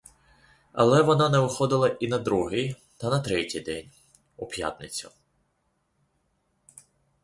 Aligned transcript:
Але 0.73 1.01
вона 1.01 1.29
не 1.29 1.39
виходила 1.39 1.97
й 1.99 2.07
на 2.07 2.19
другий 2.19 2.75
та 2.97 3.09
на 3.09 3.19
третій 3.19 3.59
день— 3.59 3.91
у 4.37 4.45
п'ятницю. 4.47 5.11